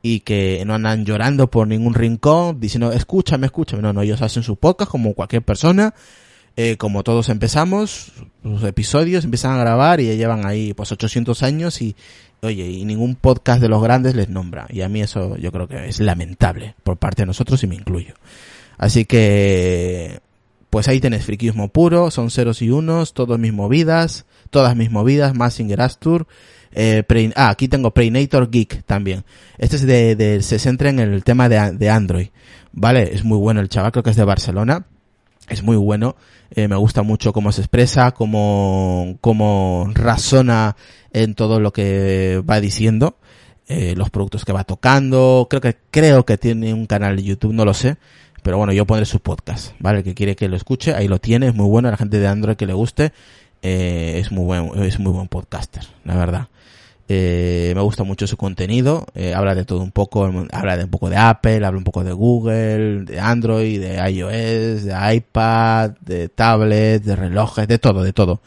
y 0.00 0.20
que 0.20 0.62
no 0.64 0.74
andan 0.74 1.04
llorando 1.04 1.50
por 1.50 1.68
ningún 1.68 1.92
rincón, 1.92 2.58
diciendo, 2.58 2.92
escúchame, 2.92 3.46
escúchame, 3.46 3.82
no, 3.82 3.92
no, 3.92 4.00
ellos 4.00 4.22
hacen 4.22 4.42
su 4.42 4.56
podcast 4.56 4.90
como 4.90 5.12
cualquier 5.12 5.42
persona, 5.42 5.92
eh, 6.56 6.76
como 6.78 7.02
todos 7.02 7.28
empezamos, 7.28 8.12
sus 8.42 8.62
episodios 8.64 9.24
empiezan 9.24 9.52
a 9.52 9.58
grabar 9.58 10.00
y 10.00 10.06
ya 10.06 10.14
llevan 10.14 10.46
ahí 10.46 10.72
pues 10.72 10.90
800 10.90 11.42
años 11.42 11.82
y, 11.82 11.94
oye, 12.42 12.66
y 12.66 12.84
ningún 12.86 13.14
podcast 13.14 13.60
de 13.60 13.68
los 13.68 13.82
grandes 13.82 14.14
les 14.14 14.28
nombra. 14.30 14.66
Y 14.70 14.80
a 14.80 14.88
mí 14.88 15.02
eso 15.02 15.36
yo 15.36 15.52
creo 15.52 15.68
que 15.68 15.86
es 15.88 16.00
lamentable 16.00 16.74
por 16.82 16.96
parte 16.96 17.22
de 17.22 17.26
nosotros 17.26 17.62
y 17.62 17.66
me 17.66 17.74
incluyo. 17.74 18.14
Así 18.78 19.04
que, 19.04 20.20
pues 20.70 20.88
ahí 20.88 21.00
tenés 21.00 21.24
friquismo 21.24 21.68
puro, 21.68 22.10
son 22.10 22.30
ceros 22.30 22.62
y 22.62 22.70
unos, 22.70 23.12
todas 23.14 23.38
mis 23.38 23.52
movidas, 23.52 24.24
todas 24.50 24.74
mis 24.76 24.90
movidas, 24.90 25.34
Massinger 25.34 25.80
Astur, 25.80 26.26
eh, 26.72 27.04
ah, 27.36 27.48
aquí 27.50 27.68
tengo 27.68 27.92
Preinator 27.92 28.50
Geek 28.50 28.82
también. 28.84 29.24
Este 29.58 29.76
es 29.76 29.82
de, 29.86 30.16
de- 30.16 30.42
se 30.42 30.58
centra 30.58 30.90
en 30.90 30.98
el 31.00 31.24
tema 31.24 31.48
de, 31.48 31.72
de 31.72 31.90
Android. 31.90 32.28
Vale, 32.72 33.14
es 33.14 33.24
muy 33.24 33.38
bueno 33.38 33.60
el 33.60 33.68
chaval, 33.70 33.92
creo 33.92 34.02
que 34.02 34.10
es 34.10 34.16
de 34.16 34.24
Barcelona 34.24 34.86
es 35.48 35.62
muy 35.62 35.76
bueno. 35.76 36.16
Eh, 36.50 36.68
me 36.68 36.76
gusta 36.76 37.02
mucho 37.02 37.32
cómo 37.32 37.52
se 37.52 37.62
expresa, 37.62 38.12
cómo, 38.12 39.18
cómo 39.20 39.90
razona 39.94 40.76
en 41.12 41.34
todo 41.34 41.60
lo 41.60 41.72
que 41.72 42.42
va 42.48 42.60
diciendo, 42.60 43.16
eh, 43.68 43.94
los 43.96 44.10
productos 44.10 44.44
que 44.44 44.52
va 44.52 44.64
tocando. 44.64 45.46
Creo 45.50 45.60
que, 45.60 45.76
creo 45.90 46.24
que 46.24 46.38
tiene 46.38 46.72
un 46.72 46.86
canal 46.86 47.16
de 47.16 47.24
YouTube, 47.24 47.52
no 47.52 47.64
lo 47.64 47.74
sé, 47.74 47.96
pero 48.42 48.58
bueno, 48.58 48.72
yo 48.72 48.86
pondré 48.86 49.06
su 49.06 49.20
podcast, 49.20 49.72
¿vale? 49.80 49.98
El 49.98 50.04
que 50.04 50.14
quiere 50.14 50.36
que 50.36 50.48
lo 50.48 50.56
escuche, 50.56 50.94
ahí 50.94 51.08
lo 51.08 51.18
tiene, 51.18 51.48
es 51.48 51.54
muy 51.54 51.66
bueno, 51.66 51.90
la 51.90 51.96
gente 51.96 52.18
de 52.18 52.28
Android 52.28 52.56
que 52.56 52.66
le 52.66 52.74
guste, 52.74 53.12
eh, 53.62 54.18
es 54.20 54.30
muy 54.30 54.44
buen, 54.44 54.84
es 54.84 55.00
muy 55.00 55.12
buen 55.12 55.28
podcaster, 55.28 55.82
la 56.04 56.16
verdad. 56.16 56.48
Eh, 57.08 57.72
me 57.74 57.82
gusta 57.82 58.02
mucho 58.02 58.26
su 58.26 58.36
contenido, 58.36 59.06
eh, 59.14 59.32
habla 59.32 59.54
de 59.54 59.64
todo 59.64 59.80
un 59.80 59.92
poco, 59.92 60.24
habla 60.24 60.76
de 60.76 60.84
un 60.84 60.90
poco 60.90 61.08
de 61.08 61.16
Apple, 61.16 61.64
habla 61.64 61.78
un 61.78 61.84
poco 61.84 62.02
de 62.02 62.12
Google, 62.12 63.04
de 63.04 63.20
Android, 63.20 63.80
de 63.80 64.10
iOS, 64.10 64.84
de 64.84 65.14
iPad, 65.14 65.92
de 66.00 66.28
tablet, 66.28 67.02
de 67.04 67.14
relojes, 67.14 67.68
de 67.68 67.78
todo, 67.78 68.02
de 68.02 68.12
todo. 68.12 68.40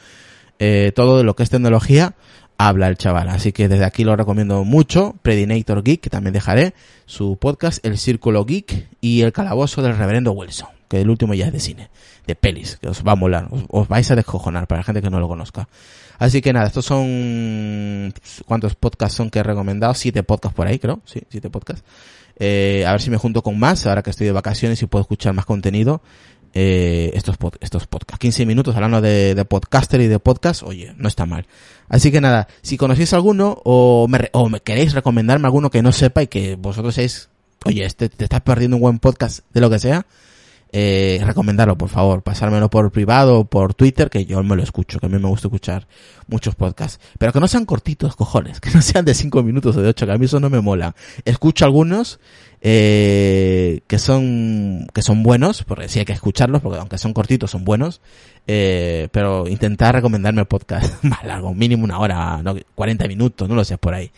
Eh, 0.59 0.91
todo 0.93 1.17
de 1.17 1.23
lo 1.23 1.37
que 1.37 1.43
es 1.43 1.49
tecnología, 1.49 2.15
habla 2.57 2.89
el 2.89 2.97
chaval. 2.97 3.29
Así 3.29 3.53
que 3.53 3.69
desde 3.69 3.85
aquí 3.85 4.03
lo 4.03 4.15
recomiendo 4.17 4.65
mucho. 4.65 5.15
Predinator 5.21 5.81
Geek, 5.81 6.01
que 6.01 6.09
también 6.09 6.33
dejaré, 6.33 6.73
su 7.05 7.37
podcast, 7.37 7.83
El 7.85 7.97
Círculo 7.97 8.43
Geek 8.43 8.89
y 8.99 9.21
El 9.21 9.31
Calabozo 9.31 9.81
del 9.81 9.97
Reverendo 9.97 10.33
Wilson, 10.33 10.67
que 10.89 10.99
el 10.99 11.09
último 11.09 11.33
ya 11.33 11.45
es 11.45 11.53
de 11.53 11.59
cine, 11.59 11.89
de 12.27 12.35
pelis, 12.35 12.77
que 12.81 12.89
os 12.89 13.03
va 13.07 13.13
a 13.13 13.15
molar, 13.15 13.47
os, 13.69 13.87
vais 13.87 14.09
a 14.11 14.15
descojonar 14.15 14.67
para 14.67 14.79
la 14.79 14.83
gente 14.83 15.01
que 15.01 15.09
no 15.09 15.19
lo 15.19 15.27
conozca. 15.27 15.69
Así 16.17 16.41
que 16.41 16.51
nada, 16.51 16.67
estos 16.67 16.85
son, 16.85 18.13
¿cuántos 18.45 18.75
podcasts 18.75 19.15
son 19.15 19.29
que 19.29 19.39
he 19.39 19.43
recomendado? 19.43 19.93
Siete 19.93 20.23
podcasts 20.23 20.55
por 20.55 20.67
ahí, 20.67 20.79
creo, 20.79 20.99
sí, 21.05 21.21
siete 21.29 21.49
podcasts. 21.49 21.85
Eh, 22.37 22.83
a 22.87 22.91
ver 22.91 23.01
si 23.01 23.09
me 23.09 23.17
junto 23.17 23.41
con 23.43 23.57
más, 23.57 23.85
ahora 23.85 24.01
que 24.01 24.09
estoy 24.09 24.25
de 24.25 24.33
vacaciones 24.33 24.81
y 24.81 24.87
puedo 24.87 25.01
escuchar 25.01 25.33
más 25.33 25.45
contenido 25.45 26.01
eh, 26.53 27.11
estos, 27.13 27.37
estos 27.61 27.85
podcasts. 27.85 28.19
15 28.19 28.45
minutos 28.45 28.75
hablando 28.75 29.01
de, 29.01 29.35
de, 29.35 29.45
podcaster 29.45 30.01
y 30.01 30.07
de 30.07 30.19
podcast, 30.19 30.63
oye, 30.63 30.93
no 30.97 31.07
está 31.07 31.25
mal. 31.25 31.45
Así 31.87 32.11
que 32.11 32.21
nada, 32.21 32.47
si 32.61 32.77
conocéis 32.77 33.13
alguno 33.13 33.61
o 33.63 34.07
me, 34.07 34.29
o 34.33 34.49
me 34.49 34.59
queréis 34.59 34.93
recomendarme 34.93 35.47
alguno 35.47 35.69
que 35.69 35.83
no 35.83 35.91
sepa 35.91 36.23
y 36.23 36.27
que 36.27 36.55
vosotros 36.55 36.95
seáis, 36.95 37.29
oye, 37.65 37.85
este, 37.85 38.09
te 38.09 38.23
estás 38.23 38.41
perdiendo 38.41 38.77
un 38.77 38.81
buen 38.81 38.99
podcast 38.99 39.41
de 39.53 39.61
lo 39.61 39.69
que 39.69 39.79
sea, 39.79 40.05
eh, 40.71 41.19
recomendarlo, 41.25 41.77
por 41.77 41.89
favor, 41.89 42.21
pasármelo 42.21 42.69
por 42.69 42.91
privado 42.91 43.39
o 43.39 43.45
por 43.45 43.73
Twitter, 43.73 44.09
que 44.09 44.25
yo 44.25 44.43
me 44.43 44.55
lo 44.55 44.61
escucho, 44.61 44.99
que 44.99 45.07
a 45.07 45.09
mí 45.09 45.17
me 45.17 45.27
gusta 45.27 45.47
escuchar 45.47 45.87
muchos 46.27 46.53
podcasts. 46.53 46.99
Pero 47.17 47.33
que 47.33 47.39
no 47.39 47.47
sean 47.47 47.65
cortitos, 47.65 48.15
cojones, 48.15 48.59
que 48.61 48.69
no 48.69 48.81
sean 48.81 49.03
de 49.05 49.15
5 49.15 49.41
minutos 49.41 49.75
o 49.75 49.81
de 49.81 49.89
8, 49.89 50.05
que 50.05 50.11
a 50.11 50.17
mí 50.17 50.25
eso 50.25 50.39
no 50.39 50.49
me 50.49 50.61
mola. 50.61 50.95
Escucho 51.25 51.65
algunos, 51.65 52.19
eh, 52.61 53.81
que 53.87 53.97
son, 53.97 54.87
que 54.93 55.01
son 55.01 55.23
buenos, 55.23 55.63
porque 55.63 55.89
sí 55.89 55.99
hay 55.99 56.05
que 56.05 56.13
escucharlos, 56.13 56.61
porque 56.61 56.79
aunque 56.79 56.99
son 56.99 57.13
cortitos, 57.13 57.49
son 57.49 57.65
buenos, 57.65 58.01
eh, 58.45 59.07
pero 59.11 59.47
intentar 59.47 59.95
recomendarme 59.95 60.45
podcast 60.45 61.03
más 61.03 61.23
largo, 61.23 61.53
mínimo 61.55 61.83
una 61.83 61.97
hora, 61.99 62.41
no, 62.43 62.55
40 62.75 63.07
minutos, 63.07 63.49
no 63.49 63.55
lo 63.55 63.63
sé, 63.63 63.77
por 63.79 63.95
ahí. 63.95 64.11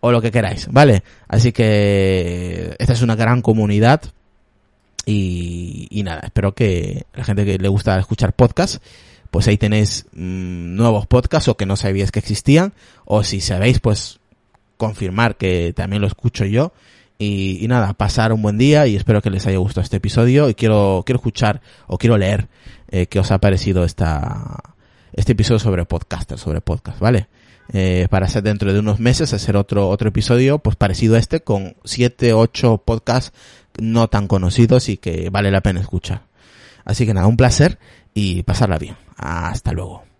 O 0.00 0.10
lo 0.10 0.20
que 0.20 0.32
queráis, 0.32 0.66
¿vale? 0.68 1.04
Así 1.28 1.52
que 1.52 2.74
esta 2.78 2.92
es 2.94 3.02
una 3.02 3.14
gran 3.14 3.40
comunidad 3.40 4.02
y, 5.04 6.02
nada, 6.04 6.20
espero 6.24 6.54
que 6.54 7.06
la 7.14 7.24
gente 7.24 7.44
que 7.44 7.58
le 7.58 7.68
gusta 7.68 7.98
escuchar 7.98 8.34
podcasts, 8.34 8.80
pues 9.30 9.48
ahí 9.48 9.56
tenéis 9.56 10.06
mmm, 10.12 10.76
nuevos 10.76 11.06
podcasts 11.06 11.48
o 11.48 11.56
que 11.56 11.66
no 11.66 11.76
sabíais 11.76 12.12
que 12.12 12.18
existían, 12.18 12.72
o 13.04 13.24
si 13.24 13.40
sabéis, 13.40 13.80
pues 13.80 14.20
confirmar 14.76 15.36
que 15.36 15.72
también 15.74 16.02
lo 16.02 16.08
escucho 16.08 16.44
yo. 16.44 16.72
Y, 17.18 17.66
nada, 17.68 17.92
pasar 17.92 18.32
un 18.32 18.42
buen 18.42 18.58
día 18.58 18.86
y 18.88 18.96
espero 18.96 19.22
que 19.22 19.30
les 19.30 19.46
haya 19.46 19.58
gustado 19.58 19.84
este 19.84 19.98
episodio 19.98 20.48
y 20.48 20.54
quiero, 20.54 21.04
quiero 21.06 21.18
escuchar 21.18 21.60
o 21.86 21.96
quiero 21.96 22.18
leer 22.18 22.48
eh, 22.90 23.06
qué 23.06 23.20
os 23.20 23.30
ha 23.30 23.38
parecido 23.38 23.84
esta, 23.84 24.74
este 25.12 25.32
episodio 25.32 25.60
sobre 25.60 25.84
podcaster, 25.84 26.36
sobre 26.36 26.60
podcast, 26.60 26.98
¿vale? 26.98 27.28
Eh, 27.72 28.08
para 28.10 28.26
hacer 28.26 28.42
dentro 28.42 28.72
de 28.72 28.80
unos 28.80 28.98
meses, 28.98 29.32
hacer 29.32 29.56
otro, 29.56 29.88
otro 29.88 30.08
episodio, 30.08 30.58
pues 30.58 30.74
parecido 30.74 31.14
a 31.14 31.18
este, 31.18 31.42
con 31.42 31.76
siete, 31.84 32.32
ocho 32.32 32.78
podcasts 32.78 33.32
no 33.80 34.08
tan 34.08 34.28
conocidos 34.28 34.88
y 34.88 34.96
que 34.96 35.30
vale 35.30 35.50
la 35.50 35.60
pena 35.60 35.80
escuchar. 35.80 36.22
Así 36.84 37.06
que 37.06 37.14
nada, 37.14 37.26
un 37.26 37.36
placer 37.36 37.78
y 38.14 38.42
pasarla 38.42 38.78
bien. 38.78 38.96
Hasta 39.16 39.72
luego. 39.72 40.11